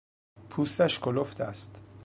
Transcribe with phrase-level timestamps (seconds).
[0.49, 1.75] پوستش کلفت است.